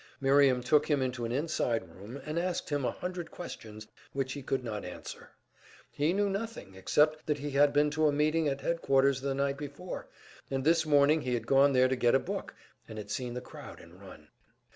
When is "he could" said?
4.33-4.63